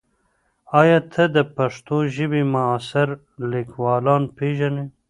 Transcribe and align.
ایا 0.79 0.99
ته 1.13 1.23
د 1.35 1.37
پښتو 1.55 1.97
ژبې 2.15 2.41
معاصر 2.53 3.07
لیکوالان 3.51 4.23
پېژنې؟ 4.37 4.85